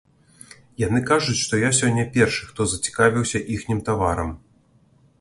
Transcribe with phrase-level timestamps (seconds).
[0.83, 4.37] Яны кажуць, што я сёння першы, хто зацікавіўся іхнім таварам.